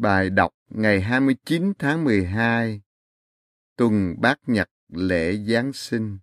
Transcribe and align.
Bài 0.00 0.30
đọc 0.30 0.54
ngày 0.68 1.00
29 1.00 1.72
tháng 1.78 2.04
12, 2.04 2.80
tuần 3.76 4.14
bát 4.18 4.38
nhật 4.46 4.70
lễ 4.88 5.36
Giáng 5.36 5.72
sinh. 5.72 6.18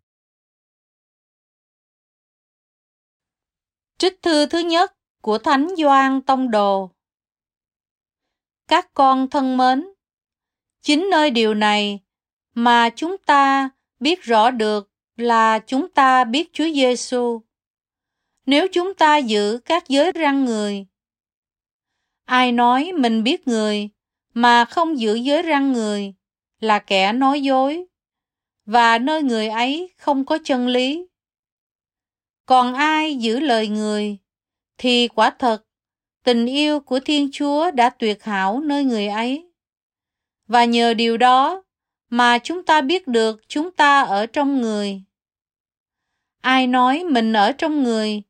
Trích 3.97 4.21
thư 4.21 4.45
thứ 4.45 4.59
nhất 4.59 4.93
của 5.21 5.37
Thánh 5.37 5.67
Gioan 5.77 6.21
Tông 6.21 6.51
Đồ 6.51 6.91
Các 8.67 8.93
con 8.93 9.29
thân 9.29 9.57
mến, 9.57 9.87
chính 10.81 11.09
nơi 11.11 11.31
điều 11.31 11.53
này 11.53 11.99
mà 12.53 12.89
chúng 12.95 13.17
ta 13.17 13.69
biết 13.99 14.21
rõ 14.21 14.51
được 14.51 14.91
là 15.17 15.59
chúng 15.59 15.89
ta 15.89 16.23
biết 16.23 16.49
Chúa 16.53 16.69
Giêsu. 16.73 17.41
Nếu 18.45 18.67
chúng 18.71 18.93
ta 18.93 19.17
giữ 19.17 19.59
các 19.65 19.87
giới 19.87 20.11
răng 20.11 20.45
người, 20.45 20.85
ai 22.25 22.51
nói 22.51 22.91
mình 22.93 23.23
biết 23.23 23.47
người 23.47 23.89
mà 24.33 24.65
không 24.65 24.99
giữ 24.99 25.15
giới 25.15 25.41
răng 25.41 25.73
người 25.73 26.13
là 26.59 26.79
kẻ 26.79 27.13
nói 27.13 27.41
dối, 27.41 27.85
và 28.65 28.97
nơi 28.97 29.23
người 29.23 29.47
ấy 29.47 29.93
không 29.97 30.25
có 30.25 30.37
chân 30.43 30.67
lý. 30.67 31.07
Còn 32.45 32.73
ai 32.73 33.15
giữ 33.15 33.39
lời 33.39 33.67
người 33.67 34.17
thì 34.77 35.07
quả 35.07 35.29
thật 35.29 35.65
tình 36.23 36.45
yêu 36.45 36.79
của 36.79 36.99
Thiên 36.99 37.29
Chúa 37.33 37.71
đã 37.71 37.89
tuyệt 37.89 38.23
hảo 38.23 38.59
nơi 38.59 38.83
người 38.83 39.07
ấy. 39.07 39.51
Và 40.47 40.65
nhờ 40.65 40.93
điều 40.93 41.17
đó 41.17 41.63
mà 42.09 42.39
chúng 42.39 42.63
ta 42.63 42.81
biết 42.81 43.07
được 43.07 43.41
chúng 43.47 43.71
ta 43.71 44.01
ở 44.01 44.25
trong 44.25 44.61
người. 44.61 45.01
Ai 46.41 46.67
nói 46.67 47.03
mình 47.03 47.33
ở 47.33 47.51
trong 47.51 47.83
người 47.83 48.23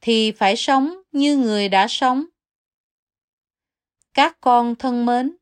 thì 0.00 0.32
phải 0.32 0.56
sống 0.56 0.94
như 1.12 1.36
người 1.36 1.68
đã 1.68 1.86
sống. 1.88 2.24
Các 4.18 4.40
con 4.40 4.74
thân 4.74 5.06
mến, 5.06 5.36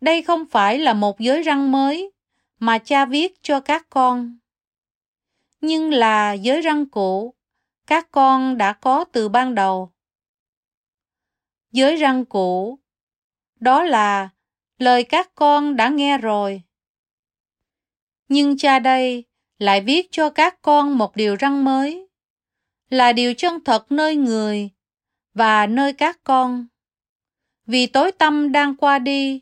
đây 0.00 0.22
không 0.22 0.44
phải 0.50 0.78
là 0.78 0.94
một 0.94 1.20
giới 1.20 1.42
răng 1.42 1.72
mới 1.72 2.12
mà 2.58 2.78
cha 2.78 3.06
viết 3.06 3.42
cho 3.42 3.60
các 3.60 3.86
con, 3.90 4.38
nhưng 5.60 5.92
là 5.92 6.32
giới 6.32 6.60
răng 6.60 6.86
cũ 6.88 7.34
các 7.86 8.10
con 8.10 8.58
đã 8.58 8.72
có 8.72 9.04
từ 9.04 9.28
ban 9.28 9.54
đầu. 9.54 9.92
Giới 11.72 11.96
răng 11.96 12.24
cũ, 12.24 12.78
đó 13.60 13.82
là 13.82 14.28
lời 14.78 15.04
các 15.04 15.34
con 15.34 15.76
đã 15.76 15.88
nghe 15.88 16.18
rồi. 16.18 16.62
Nhưng 18.28 18.58
cha 18.58 18.78
đây 18.78 19.24
lại 19.58 19.80
viết 19.80 20.08
cho 20.10 20.30
các 20.30 20.62
con 20.62 20.98
một 20.98 21.16
điều 21.16 21.36
răng 21.36 21.64
mới, 21.64 22.08
là 22.90 23.12
điều 23.12 23.34
chân 23.34 23.64
thật 23.64 23.92
nơi 23.92 24.16
người 24.16 24.70
và 25.34 25.66
nơi 25.66 25.92
các 25.92 26.20
con. 26.24 26.66
Vì 27.66 27.86
tối 27.86 28.12
tâm 28.12 28.52
đang 28.52 28.76
qua 28.76 28.98
đi 28.98 29.40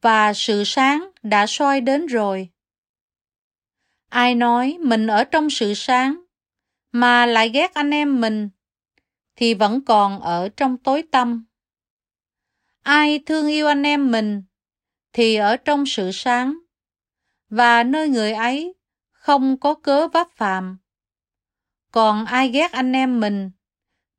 và 0.00 0.32
sự 0.34 0.64
sáng 0.64 1.10
đã 1.22 1.46
soi 1.46 1.80
đến 1.80 2.06
rồi. 2.06 2.48
Ai 4.08 4.34
nói 4.34 4.78
mình 4.80 5.06
ở 5.06 5.24
trong 5.24 5.50
sự 5.50 5.74
sáng 5.74 6.22
mà 6.92 7.26
lại 7.26 7.48
ghét 7.48 7.74
anh 7.74 7.90
em 7.90 8.20
mình 8.20 8.48
thì 9.36 9.54
vẫn 9.54 9.84
còn 9.84 10.20
ở 10.20 10.48
trong 10.56 10.76
tối 10.76 11.02
tâm. 11.10 11.44
Ai 12.82 13.18
thương 13.26 13.48
yêu 13.48 13.66
anh 13.66 13.82
em 13.82 14.10
mình 14.10 14.42
thì 15.12 15.34
ở 15.34 15.56
trong 15.56 15.86
sự 15.86 16.10
sáng 16.12 16.58
và 17.48 17.82
nơi 17.82 18.08
người 18.08 18.32
ấy 18.32 18.74
không 19.12 19.60
có 19.60 19.74
cớ 19.74 20.08
vấp 20.08 20.28
phạm. 20.36 20.78
Còn 21.92 22.24
ai 22.24 22.48
ghét 22.48 22.72
anh 22.72 22.92
em 22.92 23.20
mình 23.20 23.50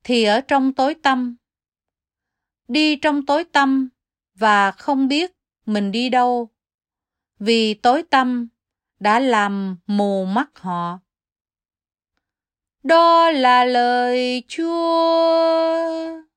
thì 0.04 0.24
ở 0.24 0.42
trong 0.42 0.74
tối 0.74 0.96
tâm. 1.04 1.36
Đi 2.70 2.96
trong 2.96 3.26
tối 3.26 3.44
tâm 3.44 3.90
và 4.36 4.72
không 4.72 5.08
biết 5.08 5.32
mình 5.66 5.92
đi 5.92 6.10
đâu. 6.10 6.50
Vì 7.40 7.74
tối 7.74 8.04
tâm 8.04 8.48
đã 9.00 9.20
làm 9.20 9.78
mù 9.88 10.26
mắt 10.26 10.50
họ. 10.54 11.00
Đó 12.84 13.32
là 13.32 13.66
lời 13.66 14.44
Chúa. 14.48 16.29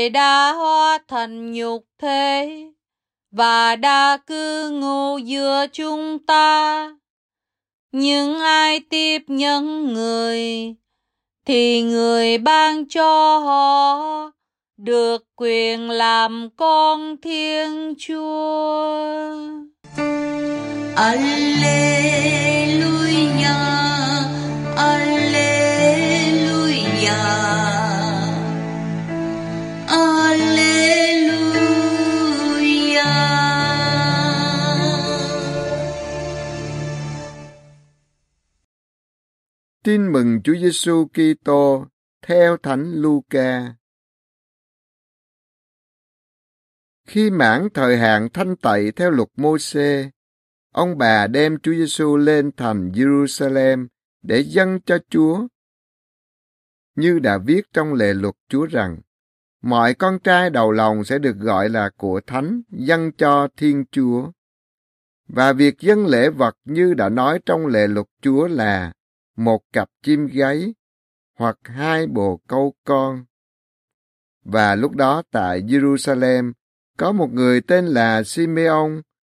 Người 0.00 0.10
đã 0.10 0.52
hóa 0.52 0.98
thành 1.08 1.52
nhục 1.52 1.84
thế 1.98 2.48
và 3.30 3.76
đã 3.76 4.16
cư 4.16 4.70
ngụ 4.70 5.18
giữa 5.18 5.66
chúng 5.72 6.18
ta. 6.26 6.88
Những 7.92 8.40
ai 8.40 8.80
tiếp 8.80 9.22
nhận 9.26 9.92
người 9.92 10.74
thì 11.46 11.82
người 11.82 12.38
ban 12.38 12.88
cho 12.88 13.38
họ 13.38 14.30
được 14.76 15.24
quyền 15.36 15.90
làm 15.90 16.48
con 16.56 17.16
Thiên 17.22 17.94
Chúa. 17.98 19.34
Alleluia, 20.96 21.26
Alleluia. 24.76 25.40
Tin 39.90 40.12
mừng 40.12 40.40
Chúa 40.44 40.54
Giêsu 40.54 41.06
Kitô 41.06 41.86
theo 42.22 42.56
Thánh 42.56 42.92
Luca. 42.94 43.74
Khi 47.06 47.30
mãn 47.30 47.68
thời 47.74 47.96
hạn 47.96 48.28
thanh 48.32 48.56
tẩy 48.56 48.92
theo 48.92 49.10
luật 49.10 49.28
Môsê, 49.36 50.10
ông 50.72 50.98
bà 50.98 51.26
đem 51.26 51.58
Chúa 51.58 51.72
Giêsu 51.72 52.16
lên 52.16 52.50
thành 52.56 52.90
Jerusalem 52.90 53.86
để 54.22 54.44
dâng 54.46 54.80
cho 54.86 54.98
Chúa. 55.08 55.46
Như 56.94 57.18
đã 57.18 57.38
viết 57.38 57.66
trong 57.72 57.94
lệ 57.94 58.14
luật 58.14 58.34
Chúa 58.48 58.66
rằng, 58.66 59.00
mọi 59.62 59.94
con 59.94 60.18
trai 60.18 60.50
đầu 60.50 60.72
lòng 60.72 61.04
sẽ 61.04 61.18
được 61.18 61.36
gọi 61.36 61.68
là 61.68 61.90
của 61.96 62.20
thánh 62.26 62.62
dâng 62.70 63.12
cho 63.12 63.48
Thiên 63.56 63.84
Chúa. 63.90 64.30
Và 65.28 65.52
việc 65.52 65.78
dâng 65.78 66.06
lễ 66.06 66.30
vật 66.30 66.56
như 66.64 66.94
đã 66.94 67.08
nói 67.08 67.40
trong 67.46 67.66
lệ 67.66 67.86
luật 67.86 68.06
Chúa 68.22 68.48
là 68.48 68.92
một 69.36 69.62
cặp 69.72 69.88
chim 70.02 70.26
gáy 70.26 70.74
hoặc 71.38 71.58
hai 71.62 72.06
bồ 72.06 72.40
câu 72.48 72.74
con. 72.84 73.24
Và 74.44 74.74
lúc 74.74 74.94
đó 74.96 75.22
tại 75.30 75.62
Jerusalem 75.62 76.52
có 76.96 77.12
một 77.12 77.32
người 77.32 77.60
tên 77.60 77.86
là 77.86 78.22
Simeon, 78.22 78.90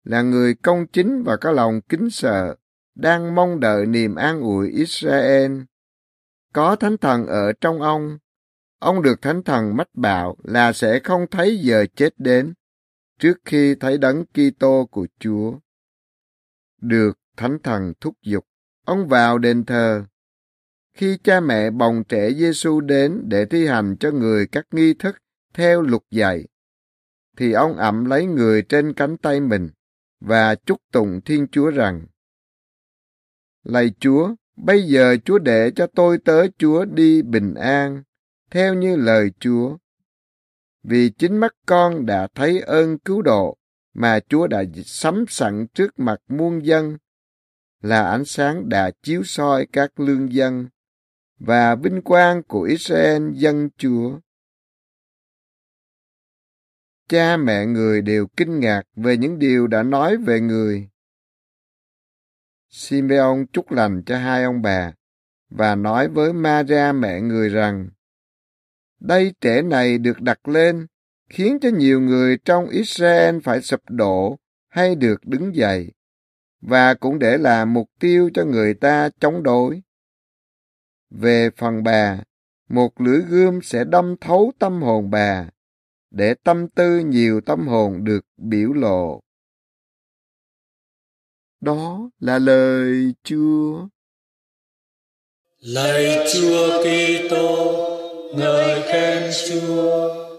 là 0.05 0.23
người 0.23 0.55
công 0.55 0.87
chính 0.87 1.23
và 1.23 1.37
có 1.37 1.53
lòng 1.53 1.81
kính 1.89 2.11
sợ, 2.11 2.57
đang 2.95 3.35
mong 3.35 3.61
đợi 3.61 3.87
niềm 3.87 4.15
an 4.15 4.41
ủi 4.41 4.71
Israel. 4.71 5.61
Có 6.53 6.77
thánh 6.77 6.99
thần 6.99 7.27
ở 7.27 7.53
trong 7.53 7.83
ông. 7.83 8.19
Ông 8.79 9.03
được 9.03 9.23
thánh 9.23 9.43
thần 9.43 9.77
mách 9.77 9.95
bảo 9.95 10.37
là 10.45 10.73
sẽ 10.73 11.01
không 11.05 11.27
thấy 11.31 11.59
giờ 11.59 11.87
chết 11.97 12.15
đến 12.19 12.55
trước 13.19 13.39
khi 13.45 13.75
thấy 13.75 13.99
đấng 13.99 14.25
Kitô 14.27 14.87
của 14.91 15.07
Chúa. 15.19 15.59
Được 16.81 17.19
thánh 17.37 17.59
thần 17.63 17.93
thúc 18.01 18.15
giục, 18.23 18.47
ông 18.85 19.09
vào 19.09 19.39
đền 19.39 19.65
thờ. 19.65 20.05
Khi 20.95 21.19
cha 21.25 21.41
mẹ 21.41 21.71
bồng 21.71 22.05
trẻ 22.05 22.31
Giêsu 22.33 22.81
đến 22.81 23.23
để 23.29 23.45
thi 23.45 23.67
hành 23.67 23.97
cho 24.01 24.11
người 24.11 24.47
các 24.47 24.67
nghi 24.71 24.95
thức 24.95 25.17
theo 25.55 25.83
luật 25.83 26.03
dạy, 26.11 26.45
thì 27.37 27.53
ông 27.53 27.77
ẩm 27.77 28.05
lấy 28.05 28.27
người 28.27 28.63
trên 28.63 28.93
cánh 28.93 29.17
tay 29.17 29.41
mình 29.41 29.69
và 30.21 30.55
chúc 30.55 30.81
tụng 30.93 31.21
Thiên 31.25 31.47
Chúa 31.53 31.71
rằng, 31.71 32.07
Lạy 33.65 33.91
Chúa, 34.01 34.35
bây 34.57 34.83
giờ 34.83 35.17
Chúa 35.25 35.39
để 35.39 35.71
cho 35.77 35.87
tôi 35.87 36.19
tới 36.19 36.51
Chúa 36.59 36.85
đi 36.85 37.23
bình 37.23 37.55
an, 37.55 38.03
theo 38.51 38.75
như 38.75 38.97
lời 38.97 39.31
Chúa. 39.41 39.77
Vì 40.83 41.11
chính 41.11 41.37
mắt 41.37 41.55
con 41.67 42.07
đã 42.07 42.29
thấy 42.35 42.61
ơn 42.61 42.99
cứu 42.99 43.23
độ 43.23 43.57
mà 43.95 44.21
Chúa 44.29 44.47
đã 44.47 44.65
sắm 44.85 45.25
sẵn 45.29 45.67
trước 45.75 45.99
mặt 45.99 46.21
muôn 46.29 46.67
dân, 46.67 46.97
là 47.83 48.11
ánh 48.11 48.25
sáng 48.25 48.69
đã 48.69 48.91
chiếu 49.03 49.23
soi 49.25 49.67
các 49.73 50.01
lương 50.01 50.33
dân, 50.33 50.69
và 51.39 51.75
vinh 51.75 52.03
quang 52.03 52.43
của 52.43 52.63
Israel 52.63 53.33
dân 53.33 53.69
Chúa. 53.77 54.19
cha 57.09 57.37
mẹ 57.37 57.67
người 57.67 58.03
đều 58.03 58.27
kinh 58.37 58.61
ngạc 58.61 58.83
về 58.97 59.17
những 59.17 59.39
điều 59.39 59.67
đã 59.67 59.83
nói 59.83 60.17
về 60.17 60.41
người. 60.41 60.89
Simeon 62.69 63.45
chúc 63.53 63.71
lành 63.71 64.03
cho 64.07 64.19
hai 64.19 64.45
ông 64.45 64.63
bà 64.63 64.93
và 65.51 65.75
nói 65.75 66.09
với 66.09 66.33
Maria 66.33 66.93
mẹ 66.95 67.21
người 67.21 67.49
rằng 67.49 67.89
đây 69.01 69.35
trẻ 69.41 69.63
này 69.63 69.99
được 69.99 70.21
đặt 70.21 70.49
lên 70.49 70.87
khiến 71.29 71.59
cho 71.61 71.69
nhiều 71.69 72.01
người 72.01 72.39
trong 72.45 72.69
Israel 72.69 73.39
phải 73.45 73.63
sụp 73.63 73.81
đổ 73.89 74.39
hay 74.69 74.95
được 74.95 75.25
đứng 75.25 75.57
dậy 75.57 75.93
và 76.63 76.95
cũng 76.95 77.19
để 77.19 77.39
là 77.39 77.65
mục 77.65 77.91
tiêu 78.01 78.31
cho 78.35 78.45
người 78.45 78.75
ta 78.75 79.09
chống 79.21 79.43
đối. 79.43 79.83
Về 81.11 81.51
phần 81.57 81.83
bà, 81.83 82.23
một 82.69 83.01
lưỡi 83.01 83.21
gươm 83.21 83.63
sẽ 83.63 83.85
đâm 83.85 84.17
thấu 84.21 84.53
tâm 84.59 84.83
hồn 84.83 85.11
bà, 85.11 85.49
để 86.11 86.35
tâm 86.45 86.69
tư 86.69 86.99
nhiều 86.99 87.41
tâm 87.41 87.69
hồn 87.69 88.05
được 88.05 88.25
biểu 88.37 88.73
lộ. 88.73 89.21
Đó 91.61 92.11
là 92.19 92.39
lời 92.39 93.15
Chúa. 93.23 93.89
Lạy 95.59 96.27
Chúa 96.35 96.83
Kitô, 96.83 97.73
ngợi 98.37 98.83
khen 98.83 99.31
Chúa. 99.49 100.32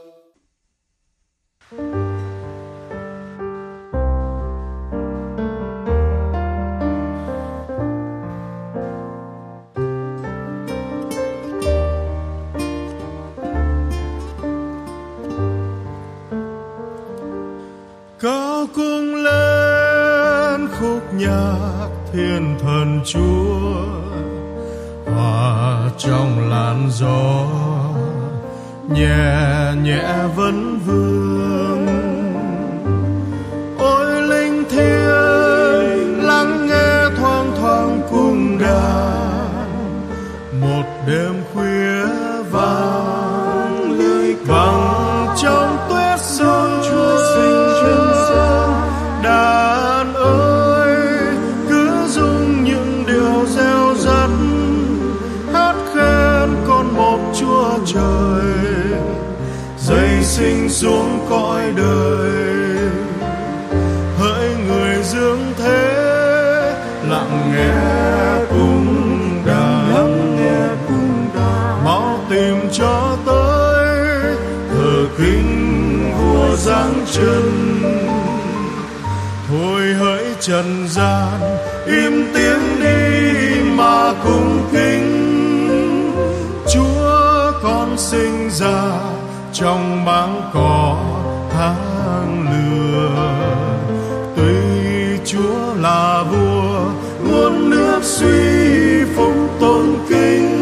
Cao 18.20 18.68
cung 18.76 19.16
lên 19.16 20.68
khúc 20.80 21.14
nhạc 21.14 21.90
thiên 22.14 22.56
thần 22.60 23.02
chúa, 23.06 23.86
hòa 25.14 25.90
trong 25.98 26.50
làn 26.50 26.90
gió 26.92 27.46
nhẹ 28.90 29.74
nhẹ 29.84 30.28
vấn 30.36 30.80
vương. 30.86 31.53
Sinh 60.36 60.70
xuống 60.70 61.26
cõi 61.30 61.62
đời. 61.78 62.90
Hỡi 64.18 64.50
người 64.68 65.04
dương 65.04 65.54
thế 65.58 65.94
lặng 67.10 67.52
nghe 67.56 68.46
cung 68.50 69.36
đàn. 69.46 69.94
Mau 71.86 72.20
tìm 72.30 72.56
cho 72.72 73.18
tới 73.26 73.98
thờ 74.70 75.06
kính 75.18 76.14
vua 76.18 76.56
giáng 76.56 77.06
chân 77.12 77.80
thôi 79.48 79.82
hỡi 80.00 80.26
trần 80.40 80.88
gian 80.90 81.58
im 81.86 82.28
tiếng 82.34 82.82
đi 82.84 83.62
mà 83.64 84.14
cung 84.24 84.70
kính. 84.72 85.10
Chúa 86.74 87.52
con 87.64 87.98
sinh 87.98 88.50
ra 88.50 88.84
trong 89.54 90.06
máng 90.06 90.52
cỏ 90.54 90.98
tháng 91.52 92.48
lửa 92.52 93.38
tuy 94.36 95.18
chúa 95.26 95.74
là 95.76 96.24
vua 96.32 96.86
muôn 97.30 97.70
nước 97.70 98.00
suy 98.04 99.04
phục 99.16 99.36
tôn 99.60 99.86
kính. 100.10 100.60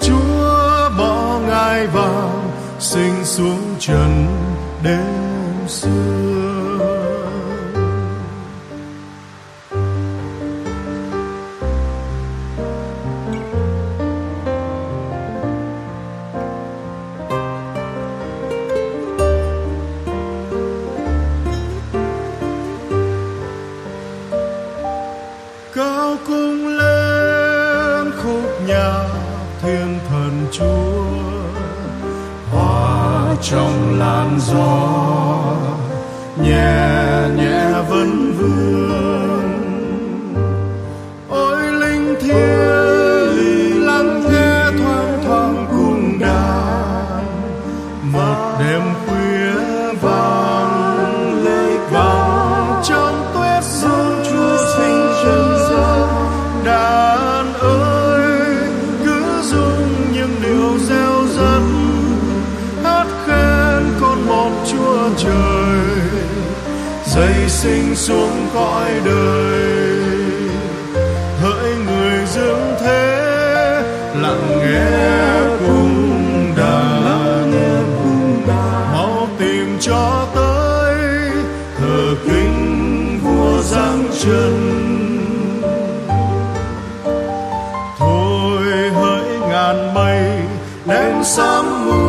Chúa 0.00 0.90
bỏ 0.98 1.38
ngai 1.48 1.86
vàng 1.86 2.50
sinh 2.78 3.24
xuống 3.24 3.74
trần 3.78 4.26
đến 4.82 5.09
khúc 28.70 29.10
thiên 29.62 29.98
thần 30.08 30.46
chúa 30.52 31.04
hòa 32.50 33.34
trong 33.42 33.98
làn 33.98 34.38
gió 34.40 35.56
nhẹ 36.42 37.28
nhẹ 37.36 37.82
vẫn 37.88 38.32
vương. 38.38 39.09
Chúa 65.50 67.14
trời 67.14 67.48
sinh 67.48 67.96
xuống 67.96 68.48
cõi 68.54 68.90
đời, 69.04 69.58
hỡi 71.42 71.74
người 71.86 72.26
dương 72.26 72.74
thế, 72.80 73.82
lặng 74.14 74.58
nghe 74.58 75.40
cùng 75.66 76.54
đàn. 76.56 77.00
Mau 78.92 79.28
tìm 79.38 79.76
cho 79.80 80.26
tới 80.34 80.96
thờ 81.78 82.14
kính 82.24 83.20
vua 83.22 83.62
giáng 83.62 84.04
chân 84.22 84.54
thôi 87.98 88.62
hỡi 88.94 89.38
ngàn 89.48 89.94
mây 89.94 90.22
đen 90.86 91.24
sáng 91.24 91.86
mù 91.86 91.99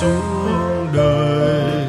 xuống 0.00 0.88
đời. 0.92 1.86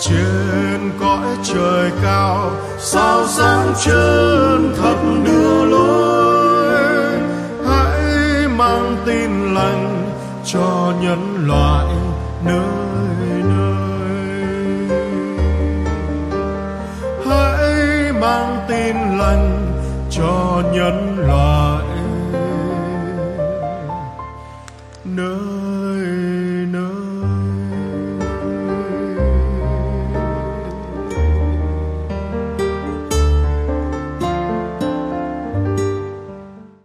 Trên 0.00 0.90
cõi 1.00 1.26
trời 1.44 1.90
cao, 2.02 2.50
sao 2.78 3.26
sáng 3.26 3.72
chân 3.84 4.74
thật 4.76 4.96
đưa 5.24 5.64
lối? 5.64 7.20
Hãy 7.66 8.48
mang 8.48 8.96
tin 9.06 9.54
lành 9.54 10.10
cho 10.44 10.92
nhân 11.02 11.46
loại 11.46 11.86
nơi 12.44 13.42
nơi. 13.42 13.78
Hãy 17.26 18.12
mang 18.12 18.66
tin 18.68 18.96
lành 19.18 19.72
cho 20.10 20.62
nhân 20.72 21.26
loại 21.26 21.84
nơi 25.04 25.67